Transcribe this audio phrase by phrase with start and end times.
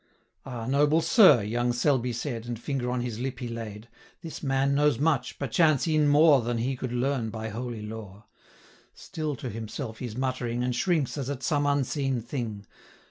[0.47, 0.65] 'Ah!
[0.65, 3.87] noble sir,' young Selby said, And finger on his lip he laid,
[4.23, 8.23] 'This man knows much, perchance e'en more Than he could learn by holy lore.
[8.95, 12.65] Still to himself he's muttering, 440 And shrinks as at some unseen thing.